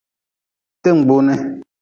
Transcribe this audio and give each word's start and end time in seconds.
Ti-n 0.81 0.97
gbuu 1.03 1.21
ni. 1.25 1.35